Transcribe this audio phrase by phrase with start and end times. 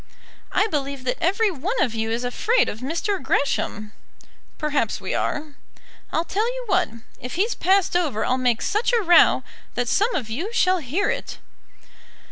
[0.51, 3.21] "I believe that every one of you is afraid of Mr.
[3.21, 3.91] Gresham."
[4.57, 5.53] "Perhaps we are."
[6.11, 6.89] "I'll tell you what.
[7.19, 9.43] If he's passed over I'll make such a row
[9.75, 11.37] that some of you shall hear it."